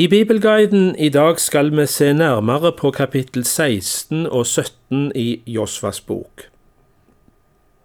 I 0.00 0.06
Bibelguiden 0.08 0.96
i 0.96 1.08
dag 1.08 1.40
skal 1.40 1.76
vi 1.76 1.84
se 1.86 2.12
nærmere 2.12 2.72
på 2.72 2.90
kapittel 2.90 3.44
16 3.44 4.26
og 4.26 4.46
17 4.46 5.12
i 5.14 5.42
Josvas 5.46 6.00
bok. 6.00 6.46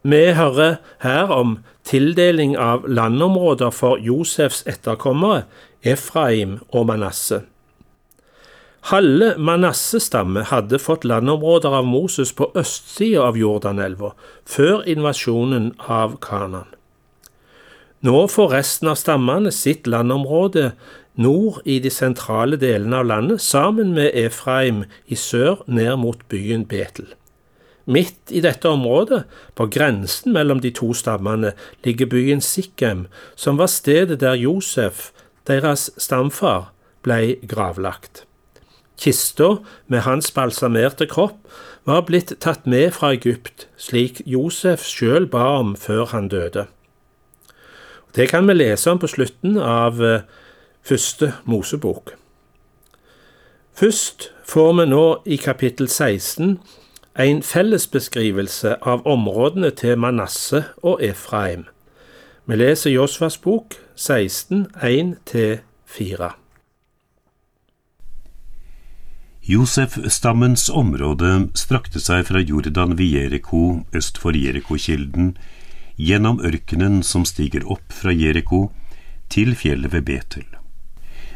Vi 0.03 0.21
hører 0.37 0.75
her 1.03 1.27
om 1.27 1.57
tildeling 1.83 2.55
av 2.57 2.87
landområder 2.87 3.69
for 3.69 3.99
Josefs 3.99 4.63
etterkommere, 4.63 5.41
Efraim 5.83 6.61
og 6.69 6.85
Manasseh. 6.85 7.41
Halve 8.93 9.33
Manasseh-stamme 9.37 10.47
hadde 10.53 10.79
fått 10.79 11.03
landområder 11.03 11.75
av 11.81 11.83
Moses 11.83 12.31
på 12.31 12.47
østsida 12.55 13.27
av 13.27 13.35
Jordanelva, 13.35 14.15
før 14.45 14.87
invasjonen 14.87 15.73
av 15.89 16.15
Kanan. 16.23 16.71
Nå 18.05 18.27
får 18.29 18.51
resten 18.53 18.87
av 18.87 19.01
stammene 19.01 19.51
sitt 19.51 19.87
landområde 19.87 20.71
nord 21.15 21.61
i 21.65 21.79
de 21.79 21.91
sentrale 21.93 22.57
delene 22.59 23.01
av 23.01 23.09
landet, 23.09 23.41
sammen 23.41 23.93
med 23.95 24.11
Efraim 24.13 24.83
i 25.07 25.17
sør 25.19 25.63
ned 25.67 25.95
mot 26.01 26.21
byen 26.31 26.65
Betel. 26.67 27.07
Midt 27.85 28.31
i 28.33 28.41
dette 28.41 28.69
området, 28.69 29.23
på 29.53 29.67
grensen 29.69 30.33
mellom 30.33 30.61
de 30.61 30.71
to 30.73 30.89
stammene, 30.97 31.53
ligger 31.85 32.09
byen 32.09 32.41
Sikhem, 32.41 33.05
som 33.35 33.59
var 33.61 33.69
stedet 33.69 34.19
der 34.23 34.33
Josef, 34.33 35.11
deres 35.45 35.91
stamfar, 36.01 36.71
ble 37.05 37.37
gravlagt. 37.45 38.23
Kista 38.97 39.57
med 39.87 40.05
hans 40.07 40.31
balsamerte 40.33 41.05
kropp 41.05 41.37
var 41.85 42.05
blitt 42.07 42.33
tatt 42.41 42.65
med 42.65 42.95
fra 42.95 43.11
Egypt, 43.13 43.67
slik 43.77 44.23
Josef 44.25 44.85
sjøl 44.87 45.27
ba 45.29 45.59
om 45.59 45.75
før 45.77 46.09
han 46.15 46.31
døde. 46.31 46.65
Det 48.15 48.29
kan 48.31 48.47
vi 48.47 48.55
lese 48.55 48.89
om 48.89 49.01
på 49.01 49.11
slutten 49.11 49.59
av 49.59 49.99
eh, 50.01 50.23
første 50.85 51.33
Mosebok. 51.45 52.13
Først 53.73 54.29
får 54.45 54.73
vi 54.73 54.85
nå 54.89 55.05
i 55.25 55.35
kapittel 55.41 55.89
16 55.89 56.59
en 57.19 57.41
fellesbeskrivelse 57.43 58.75
av 58.81 59.05
områdene 59.07 59.71
til 59.71 59.97
Manasseh 59.97 60.69
og 60.83 61.03
Efraim. 61.03 61.65
Vi 62.45 62.55
leser 62.55 62.93
Josvas 62.93 63.37
bok 63.41 63.75
16, 63.95 64.67
1-4. 64.75 66.31
Josef-stammens 69.45 70.69
område 70.69 71.31
strakte 71.57 72.01
seg 72.01 72.25
fra 72.29 72.41
Jordan 72.41 72.97
ved 72.97 73.11
Jeriko 73.13 73.61
øst 73.93 74.17
for 74.17 74.37
Jerikokilden, 74.37 75.35
gjennom 75.97 76.41
ørkenen 76.41 77.03
som 77.03 77.25
stiger 77.25 77.65
opp 77.69 77.93
fra 77.93 78.13
Jeriko, 78.13 78.71
til 79.29 79.55
fjellet 79.55 79.93
ved 79.93 80.05
Betel. 80.09 80.64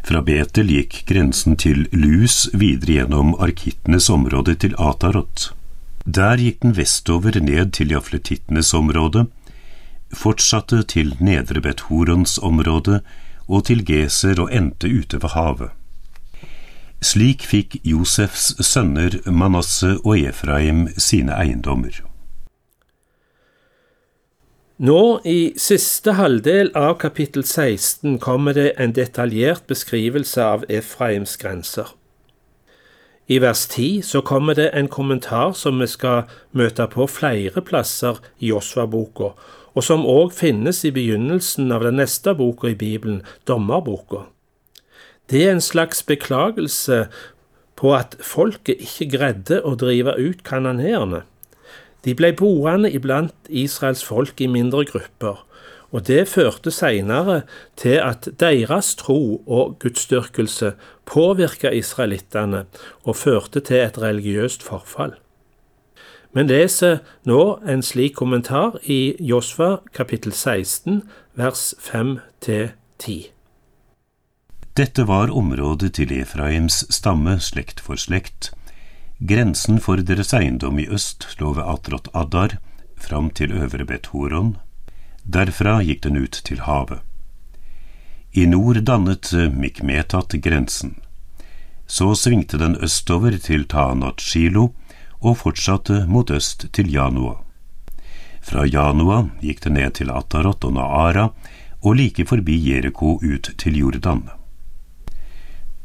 Fra 0.04 0.22
Betel 0.26 0.72
gikk 0.74 1.04
grensen 1.10 1.58
til 1.60 1.88
Lus 1.92 2.48
videre 2.54 3.00
gjennom 3.00 3.36
arkittenes 3.40 4.10
område 4.10 4.56
til 4.56 4.76
Atarot. 4.80 5.52
Der 6.06 6.40
gikk 6.42 6.62
den 6.64 6.78
vestover 6.78 7.40
ned 7.44 7.74
til 7.78 7.92
jafletittenes 7.94 8.74
område, 8.74 9.28
fortsatte 10.16 10.82
til 10.84 11.14
Nedre 11.20 11.62
Bet-Horons 11.62 12.40
område 12.42 13.02
og 13.48 13.66
til 13.70 13.84
Geser 13.86 14.40
og 14.42 14.54
endte 14.56 14.90
ute 14.90 15.22
ved 15.22 15.36
havet. 15.36 15.70
Slik 17.02 17.46
fikk 17.48 17.78
Josefs 17.88 18.52
sønner 18.66 19.20
Manasseh 19.26 20.02
og 20.04 20.20
Efraim 20.20 20.88
sine 20.98 21.36
eiendommer. 21.38 22.09
Nå 24.80 25.20
i 25.28 25.52
siste 25.60 26.14
halvdel 26.16 26.70
av 26.72 26.94
kapittel 27.02 27.44
16 27.44 28.14
kommer 28.24 28.56
det 28.56 28.70
en 28.80 28.94
detaljert 28.96 29.66
beskrivelse 29.68 30.40
av 30.40 30.62
Efraims 30.72 31.34
grenser. 31.42 31.90
I 33.28 33.42
vers 33.44 33.66
10 33.68 34.06
så 34.08 34.22
kommer 34.24 34.56
det 34.56 34.70
en 34.72 34.88
kommentar 34.88 35.52
som 35.60 35.84
vi 35.84 35.88
skal 35.92 36.32
møte 36.56 36.86
på 36.94 37.10
flere 37.12 37.60
plasser 37.60 38.22
i 38.40 38.54
Josva-boka, 38.54 39.34
og 39.76 39.84
som 39.84 40.08
òg 40.08 40.32
finnes 40.38 40.80
i 40.88 40.94
begynnelsen 40.96 41.76
av 41.76 41.84
den 41.84 42.00
neste 42.00 42.32
boka 42.40 42.72
i 42.72 42.80
Bibelen, 42.80 43.20
Dommerboka. 43.44 44.30
Det 45.28 45.44
er 45.44 45.58
en 45.58 45.66
slags 45.66 46.06
beklagelse 46.08 47.10
på 47.76 47.92
at 48.00 48.16
folket 48.24 48.80
ikke 48.80 49.12
greide 49.18 49.60
å 49.60 49.76
drive 49.76 50.16
ut 50.16 50.48
kanoneerne. 50.48 51.26
De 52.06 52.16
ble 52.16 52.32
boende 52.34 52.92
iblant 52.92 53.50
Israels 53.50 54.04
folk 54.08 54.40
i 54.42 54.48
mindre 54.48 54.86
grupper, 54.88 55.46
og 55.92 56.06
det 56.08 56.28
førte 56.30 56.72
senere 56.72 57.42
til 57.80 57.98
at 58.00 58.30
deres 58.40 58.94
tro 58.96 59.42
og 59.48 59.80
gudsdyrkelse 59.82 60.74
påvirka 61.10 61.72
israelittene 61.74 62.66
og 63.04 63.16
førte 63.16 63.60
til 63.60 63.82
et 63.88 63.98
religiøst 63.98 64.64
forfall. 64.64 65.18
Vi 66.32 66.44
leser 66.46 67.00
nå 67.26 67.58
en 67.66 67.82
slik 67.82 68.20
kommentar 68.20 68.78
i 68.86 69.16
Josfa 69.20 69.80
kapittel 69.98 70.32
16 70.32 71.02
vers 71.34 71.74
5-10. 71.82 73.32
Dette 74.78 75.08
var 75.08 75.34
området 75.34 75.96
til 75.98 76.14
Efraims 76.22 76.84
stamme 76.94 77.40
slekt 77.42 77.82
for 77.82 77.98
slekt, 77.98 78.52
Grensen 79.20 79.82
for 79.84 80.00
deres 80.00 80.30
eiendom 80.32 80.78
i 80.80 80.86
øst 80.88 81.26
lå 81.42 81.50
ved 81.58 81.68
Atrot 81.68 82.08
Adar, 82.16 82.54
fram 82.96 83.28
til 83.36 83.52
Øvre 83.52 83.84
Bet-Horon. 83.84 84.54
Derfra 85.28 85.82
gikk 85.84 86.06
den 86.06 86.22
ut 86.24 86.40
til 86.48 86.64
havet. 86.64 87.02
I 88.32 88.46
nord 88.48 88.80
dannet 88.88 89.34
Mikmetat 89.52 90.38
grensen. 90.40 90.96
Så 91.88 92.14
svingte 92.16 92.58
den 92.64 92.78
østover 92.80 93.36
til 93.44 93.68
Tanat 93.68 94.24
Shilo 94.24 94.70
og 95.20 95.38
fortsatte 95.44 96.06
mot 96.08 96.32
øst 96.32 96.70
til 96.72 96.88
Janua. 96.94 97.42
Fra 98.42 98.64
Janua 98.64 99.26
gikk 99.44 99.66
det 99.68 99.76
ned 99.76 100.00
til 100.00 100.16
Atarot 100.16 100.64
og 100.64 100.78
Naara 100.80 101.32
og 101.84 101.96
like 101.96 102.24
forbi 102.26 102.56
Jeriko 102.72 103.18
ut 103.20 103.52
til 103.58 103.84
Jordan. 103.84 104.30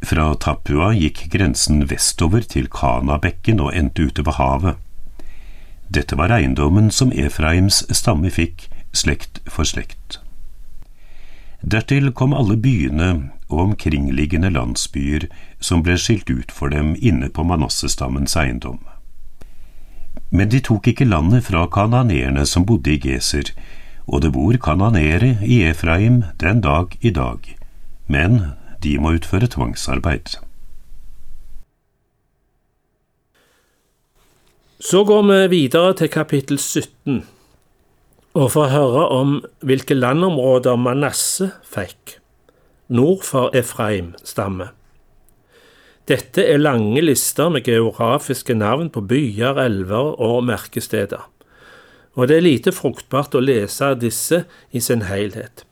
Fra 0.04 0.34
Tapua 0.34 0.91
gikk 0.92 1.28
grensen 1.32 1.87
vestover 1.88 2.44
til 2.44 2.66
Kanabekken 2.69 3.60
og 3.62 3.72
endte 3.72 4.10
ute 4.10 4.25
ved 4.26 4.37
havet. 4.37 4.76
Dette 5.88 6.19
var 6.19 6.32
eiendommen 6.34 6.91
som 6.91 7.12
Efraims 7.12 7.84
stamme 7.94 8.32
fikk, 8.34 8.66
slekt 8.92 9.41
for 9.48 9.65
slekt. 9.65 10.19
Dertil 11.65 12.10
kom 12.12 12.34
alle 12.37 12.56
byene 12.60 13.31
og 13.48 13.60
omkringliggende 13.62 14.50
landsbyer 14.53 15.28
som 15.60 15.84
ble 15.87 15.97
skilt 16.00 16.28
ut 16.28 16.53
for 16.53 16.75
dem 16.75 16.92
inne 17.00 17.31
på 17.32 17.47
Manassestammens 17.47 18.36
eiendom. 18.36 18.82
Men 20.28 20.50
de 20.53 20.60
tok 20.60 20.91
ikke 20.91 21.09
landet 21.09 21.47
fra 21.48 21.65
kananeerne 21.71 22.44
som 22.50 22.66
bodde 22.69 22.92
i 22.92 23.00
Geser, 23.00 23.54
og 24.04 24.21
det 24.26 24.34
bor 24.34 24.56
kananeere 24.60 25.38
i 25.41 25.62
Efraim 25.65 26.25
den 26.42 26.60
dag 26.60 26.92
i 27.00 27.15
dag, 27.15 27.48
men 28.06 28.53
de 28.84 28.99
må 29.00 29.15
utføre 29.17 29.49
tvangsarbeid. 29.50 30.37
Så 34.84 35.05
går 35.09 35.22
vi 35.28 35.39
videre 35.49 35.95
til 35.97 36.11
kapittel 36.12 36.59
17 36.59 37.22
og 38.34 38.50
får 38.50 38.72
høre 38.72 39.05
om 39.15 39.37
hvilke 39.65 39.95
landområder 39.95 40.77
Manasseh 40.77 41.55
fikk, 41.65 42.19
nord 42.91 43.22
for 43.25 43.55
Efraim-stamme. 43.56 44.72
Dette 46.11 46.43
er 46.45 46.61
lange 46.61 47.01
lister 47.01 47.49
med 47.55 47.65
geografiske 47.65 48.56
navn 48.59 48.91
på 48.93 49.01
byer, 49.09 49.62
elver 49.62 50.19
og 50.21 50.43
merkesteder, 50.51 51.22
og 52.19 52.28
det 52.28 52.37
er 52.37 52.49
lite 52.51 52.75
fruktbart 52.75 53.39
å 53.39 53.41
lese 53.41 53.95
disse 53.97 54.43
i 54.75 54.83
sin 54.83 55.06
helhet 55.09 55.65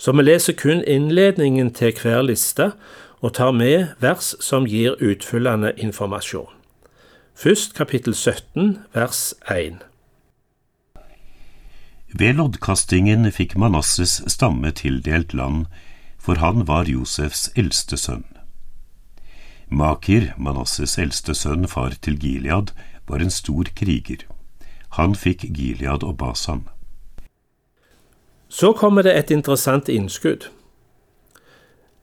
så 0.00 0.14
vi 0.16 0.24
leser 0.24 0.56
kun 0.56 0.80
innledningen 0.88 1.74
til 1.76 1.92
hver 1.92 2.22
liste 2.24 2.70
og 3.20 3.34
tar 3.36 3.52
med 3.52 3.92
vers 4.00 4.32
som 4.40 4.64
gir 4.64 4.96
utfyllende 4.96 5.74
informasjon. 5.76 6.48
Først 7.36 7.76
kapittel 7.76 8.14
17, 8.14 8.78
vers 8.96 9.34
1. 9.52 9.84
Ved 12.16 12.34
loddkastingen 12.40 13.28
fikk 13.32 13.54
Manasses 13.60 14.22
stamme 14.26 14.72
tildelt 14.72 15.34
land, 15.36 15.66
for 16.18 16.40
han 16.40 16.66
var 16.68 16.88
Josefs 16.88 17.50
eldste 17.56 17.96
sønn. 18.00 18.24
Makir, 19.68 20.32
Manasses 20.36 20.96
eldste 20.98 21.36
sønn, 21.36 21.68
far 21.68 21.94
til 22.02 22.18
Gilead, 22.18 22.72
var 23.06 23.22
en 23.22 23.30
stor 23.30 23.68
kriger. 23.76 24.24
Han 24.98 25.14
fikk 25.14 25.46
Gilead 25.54 26.02
og 26.02 26.16
Basan. 26.18 26.64
Så 28.50 28.72
kommer 28.72 29.06
det 29.06 29.14
et 29.14 29.30
interessant 29.30 29.88
innskudd. 29.88 30.48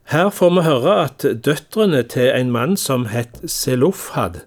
Her 0.08 0.30
får 0.32 0.50
vi 0.56 0.62
høre 0.64 0.92
at 1.04 1.24
døtrene 1.44 2.00
til 2.08 2.30
en 2.32 2.50
mann 2.50 2.76
som 2.80 3.04
het 3.12 3.42
Selofhad, 3.44 4.40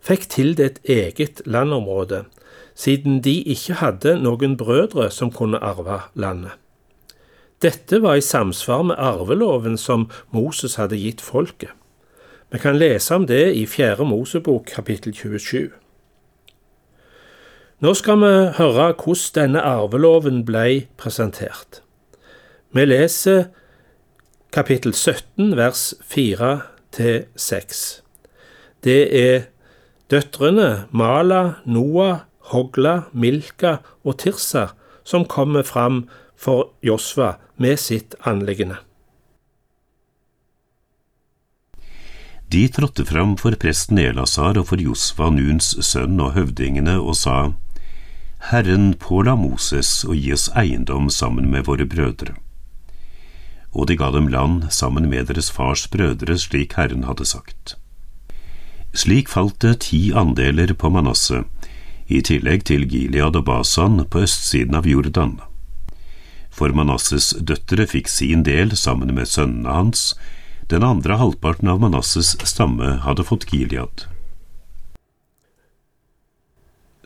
fikk 0.00 0.24
tildelt 0.32 0.80
eget 0.88 1.42
landområde, 1.44 2.22
siden 2.74 3.20
de 3.20 3.34
ikke 3.52 3.76
hadde 3.82 4.14
noen 4.22 4.56
brødre 4.56 5.10
som 5.12 5.28
kunne 5.28 5.60
arve 5.60 6.00
landet. 6.16 6.56
Dette 7.60 8.00
var 8.00 8.16
i 8.16 8.24
samsvar 8.24 8.86
med 8.88 8.96
arveloven 8.96 9.76
som 9.76 10.08
Moses 10.32 10.78
hadde 10.80 10.96
gitt 10.96 11.20
folket. 11.20 11.76
Vi 12.50 12.58
kan 12.58 12.80
lese 12.80 13.14
om 13.14 13.26
det 13.28 13.52
i 13.52 13.66
Fjerde 13.68 14.08
Mosebok 14.08 14.72
kapittel 14.72 15.12
27. 15.12 15.68
Nå 17.80 17.94
skal 17.96 18.18
vi 18.20 18.30
høre 18.58 18.90
hvordan 18.92 19.30
denne 19.38 19.60
arveloven 19.64 20.42
ble 20.44 20.82
presentert. 21.00 21.78
Vi 22.76 22.84
leser 22.84 23.46
kapittel 24.52 24.92
17 24.92 25.54
vers 25.56 25.94
4-6. 26.04 28.02
Det 28.84 28.98
er 29.16 29.46
døtrene 30.12 30.90
Mala, 30.92 31.62
Noah, 31.64 32.26
Hogla, 32.52 33.06
Milka 33.16 33.78
og 34.04 34.18
Tirsa 34.20 34.74
som 35.02 35.24
kommer 35.24 35.64
fram 35.64 36.04
for 36.36 36.74
Josva 36.84 37.38
med 37.56 37.80
sitt 37.80 38.12
anliggende. 38.28 38.76
De 42.50 42.66
trådte 42.68 43.04
fram 43.06 43.36
for 43.38 43.54
presten 43.62 43.98
Elasar 44.02 44.58
og 44.58 44.68
for 44.72 44.82
Josva, 44.82 45.28
Nuns 45.30 45.70
sønn 45.86 46.18
og 46.18 46.32
høvdingene, 46.34 46.96
og 46.98 47.14
sa, 47.14 47.52
Herren 48.48 48.94
påla 48.98 49.36
Moses 49.36 50.00
å 50.08 50.14
gi 50.16 50.32
oss 50.32 50.48
eiendom 50.56 51.10
sammen 51.12 51.50
med 51.52 51.66
våre 51.68 51.84
brødre. 51.84 52.32
Og 53.70 53.86
de 53.86 53.96
ga 54.00 54.08
dem 54.10 54.30
land 54.32 54.70
sammen 54.72 55.06
med 55.12 55.28
deres 55.28 55.50
fars 55.52 55.84
brødre, 55.92 56.38
slik 56.40 56.74
Herren 56.80 57.04
hadde 57.06 57.28
sagt. 57.28 57.76
Slik 58.96 59.28
falt 59.30 59.60
det 59.62 59.82
ti 59.86 60.08
andeler 60.16 60.72
på 60.74 60.90
Manasseh, 60.90 61.44
i 62.08 62.18
tillegg 62.26 62.64
til 62.66 62.88
Gilead 62.90 63.36
og 63.38 63.44
Basan 63.46 64.00
på 64.10 64.24
østsiden 64.24 64.74
av 64.74 64.88
Jordan. 64.88 65.36
For 66.50 66.74
Manasses 66.74 67.30
døtre 67.38 67.86
fikk 67.86 68.10
sin 68.10 68.42
del 68.42 68.74
sammen 68.74 69.14
med 69.14 69.30
sønnene 69.30 69.76
hans, 69.76 70.14
den 70.72 70.82
andre 70.82 71.20
halvparten 71.20 71.70
av 71.70 71.78
Manasses 71.84 72.34
stamme 72.42 72.96
hadde 73.04 73.28
fått 73.28 73.46
Gilead. 73.52 74.08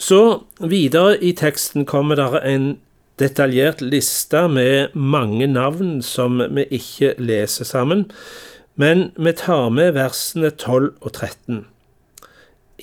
Så 0.05 0.43
videre 0.61 1.17
i 1.25 1.33
teksten 1.33 1.87
kommer 1.89 2.19
det 2.19 2.41
en 2.45 2.65
detaljert 3.19 3.81
liste 3.81 4.43
med 4.53 4.93
mange 4.93 5.47
navn 5.47 6.03
som 6.03 6.43
vi 6.57 6.67
ikke 6.77 7.15
leser 7.19 7.65
sammen, 7.65 8.05
men 8.77 9.13
vi 9.17 9.33
tar 9.33 9.71
med 9.73 9.95
versene 9.97 10.51
12 10.51 10.91
og 11.01 11.13
13. 11.13 11.65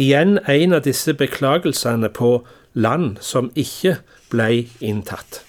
Igjen 0.01 0.39
en 0.49 0.73
av 0.73 0.81
disse 0.87 1.13
beklagelsene 1.13 2.09
på 2.09 2.33
land 2.73 3.21
som 3.21 3.51
ikke 3.53 3.99
ble 4.33 4.49
inntatt. 4.79 5.43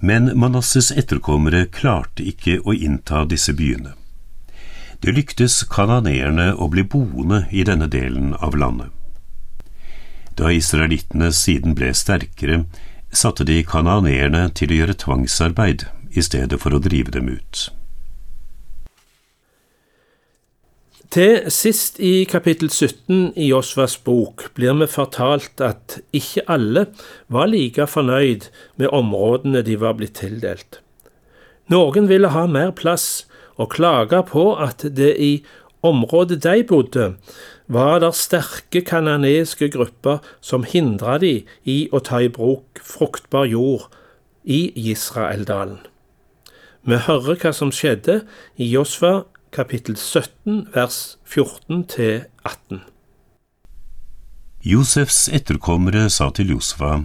Men 0.00 0.32
Manasses 0.34 0.90
etterkommere 0.90 1.68
klarte 1.70 2.26
ikke 2.26 2.58
å 2.64 2.74
innta 2.74 3.22
disse 3.28 3.54
byene. 3.54 3.94
Det 4.98 5.14
lyktes 5.14 5.62
kananeerne 5.70 6.54
å 6.58 6.66
bli 6.72 6.82
boende 6.82 7.44
i 7.54 7.62
denne 7.62 7.86
delen 7.86 8.32
av 8.34 8.58
landet. 8.58 8.97
Da 10.38 10.52
israelittene 10.54 11.32
siden 11.34 11.74
ble 11.74 11.90
sterkere, 11.96 12.62
satte 13.10 13.46
de 13.48 13.58
kananeerne 13.66 14.44
til 14.54 14.70
å 14.70 14.82
gjøre 14.82 15.00
tvangsarbeid 15.02 15.88
i 16.14 16.22
stedet 16.22 16.60
for 16.62 16.76
å 16.76 16.82
drive 16.84 17.14
dem 17.16 17.32
ut. 17.32 17.68
Til 21.08 21.46
sist 21.48 21.96
i 22.04 22.26
kapittel 22.28 22.68
17 22.68 23.32
i 23.40 23.46
Josvas 23.48 23.94
bok 24.04 24.50
blir 24.54 24.76
vi 24.76 24.90
fortalt 24.92 25.62
at 25.64 25.96
ikke 26.12 26.44
alle 26.52 26.84
var 27.32 27.48
like 27.48 27.86
fornøyd 27.88 28.50
med 28.76 28.92
områdene 28.92 29.64
de 29.64 29.78
var 29.80 29.96
blitt 29.96 30.18
tildelt. 30.20 30.82
Noen 31.72 32.10
ville 32.12 32.28
ha 32.34 32.44
mer 32.46 32.74
plass 32.76 33.24
og 33.56 33.72
klage 33.72 34.20
på 34.28 34.52
at 34.60 34.84
det 34.84 35.14
i 35.16 35.32
området 35.80 36.42
de 36.44 36.60
bodde, 36.68 37.08
var 37.68 38.00
der 38.00 38.16
sterke 38.16 38.80
kananeske 38.80 39.68
grupper 39.68 40.24
som 40.40 40.64
hindra 40.64 41.18
de 41.20 41.44
i 41.68 41.78
å 41.92 42.00
ta 42.00 42.22
i 42.24 42.30
bruk 42.32 42.80
fruktbar 42.80 43.48
jord 43.48 43.88
i 44.44 44.72
Israeldalen. 44.90 45.80
Vi 46.88 46.96
hører 47.04 47.36
hva 47.36 47.52
som 47.52 47.72
skjedde 47.74 48.22
i 48.56 48.70
Josva 48.72 49.26
kapittel 49.52 49.96
17 49.96 50.68
vers 50.72 51.18
14 51.28 51.84
til 51.92 52.24
18. 52.48 52.80
Josefs 54.64 55.28
etterkommere 55.28 56.08
sa 56.10 56.30
til 56.34 56.56
Josfa, 56.56 57.04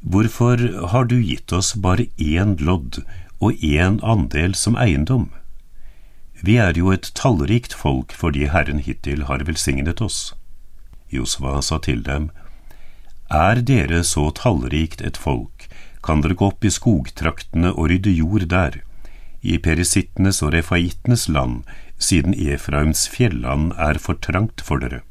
Hvorfor 0.00 0.62
har 0.92 1.08
du 1.10 1.18
gitt 1.18 1.52
oss 1.52 1.74
bare 1.74 2.06
én 2.16 2.56
lodd 2.62 3.02
og 3.40 3.52
én 3.62 3.98
andel 4.02 4.54
som 4.54 4.78
eiendom? 4.78 5.28
Vi 6.42 6.56
er 6.56 6.76
jo 6.78 6.92
et 6.94 7.10
tallrikt 7.18 7.74
folk 7.74 8.14
fordi 8.14 8.46
Herren 8.52 8.78
hittil 8.84 9.24
har 9.26 9.42
velsignet 9.46 10.02
oss. 10.04 10.34
Josva 11.10 11.58
sa 11.62 11.78
til 11.82 12.04
dem, 12.06 12.30
Er 13.30 13.60
dere 13.60 14.04
så 14.04 14.30
tallrikt 14.30 15.02
et 15.02 15.16
folk, 15.16 15.66
kan 16.02 16.22
dere 16.22 16.38
gå 16.38 16.52
opp 16.52 16.64
i 16.64 16.70
skogtraktene 16.70 17.72
og 17.74 17.90
rydde 17.90 18.14
jord 18.14 18.46
der 18.48 18.82
i 19.42 19.58
perisittenes 19.62 20.40
og 20.42 20.52
refaittenes 20.54 21.28
land, 21.28 21.62
siden 21.98 22.34
Efraims 22.34 23.06
fjelland 23.10 23.72
er 23.78 23.98
for 24.02 24.18
trangt 24.18 24.62
for 24.64 24.82
dere. 24.82 25.02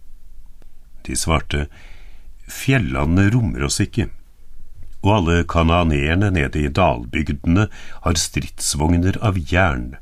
De 1.07 1.15
svarte, 1.15 1.67
Fjellandet 2.47 3.33
rommer 3.33 3.65
oss 3.67 3.79
ikke, 3.83 4.07
og 5.03 5.13
alle 5.17 5.41
kananeerne 5.47 6.29
nede 6.31 6.63
i 6.63 6.71
dalbygdene 6.71 7.67
har 8.03 8.19
stridsvogner 8.19 9.19
av 9.23 9.39
jern, 9.51 9.97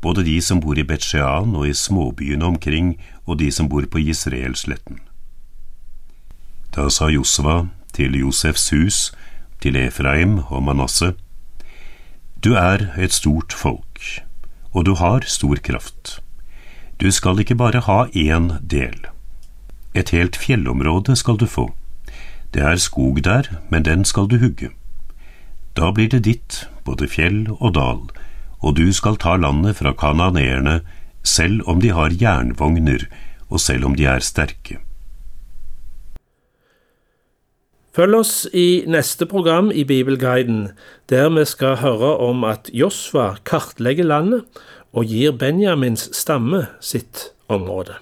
både 0.00 0.24
de 0.24 0.40
som 0.40 0.60
bor 0.60 0.78
i 0.78 0.84
Betsjean 0.86 1.54
og 1.56 1.68
i 1.68 1.74
småbyene 1.74 2.44
omkring, 2.44 2.96
og 3.26 3.38
de 3.38 3.50
som 3.50 3.68
bor 3.68 3.86
på 3.90 3.98
Israelsletten. 3.98 5.00
Da 6.76 6.88
sa 6.92 7.08
Josva 7.08 7.66
til 7.96 8.18
Josefs 8.20 8.70
hus, 8.70 9.12
til 9.60 9.76
Efraim 9.80 10.38
og 10.50 10.62
Manasseh, 10.62 11.14
du 12.44 12.52
er 12.54 12.90
et 13.00 13.12
stort 13.12 13.52
folk, 13.52 14.00
og 14.72 14.84
du 14.86 14.94
har 14.94 15.24
stor 15.26 15.56
kraft. 15.56 16.20
Du 17.00 17.10
skal 17.10 17.40
ikke 17.40 17.56
bare 17.56 17.80
ha 17.80 18.04
én 18.12 18.52
del. 18.60 19.00
Et 19.94 20.10
helt 20.10 20.36
fjellområde 20.36 21.16
skal 21.16 21.36
du 21.40 21.46
få. 21.46 21.72
Det 22.54 22.62
er 22.62 22.76
skog 22.76 23.24
der, 23.24 23.48
men 23.70 23.84
den 23.84 24.04
skal 24.04 24.28
du 24.28 24.38
hugge. 24.38 24.70
Da 25.76 25.90
blir 25.92 26.08
det 26.08 26.24
ditt, 26.24 26.68
både 26.84 27.08
fjell 27.08 27.46
og 27.60 27.74
dal, 27.74 28.00
og 28.66 28.74
du 28.80 28.90
skal 28.94 29.18
ta 29.22 29.36
landet 29.38 29.78
fra 29.78 29.92
kananeerne, 29.94 30.80
selv 31.22 31.62
om 31.70 31.78
de 31.82 31.92
har 31.94 32.14
jernvogner, 32.18 33.06
og 33.46 33.62
selv 33.62 33.86
om 33.86 33.94
de 33.94 34.08
er 34.10 34.24
sterke. 34.24 34.80
Følg 37.96 38.18
oss 38.18 38.32
i 38.52 38.84
neste 38.90 39.24
program 39.24 39.70
i 39.72 39.86
Bibelguiden, 39.88 40.74
der 41.08 41.30
vi 41.32 41.46
skal 41.48 41.78
høre 41.80 42.16
om 42.20 42.44
at 42.44 42.68
Josva 42.74 43.36
kartlegger 43.48 44.04
landet 44.04 44.44
og 44.92 45.08
gir 45.08 45.32
Benjamins 45.32 46.10
stamme 46.12 46.66
sitt 46.84 47.30
område. 47.48 47.96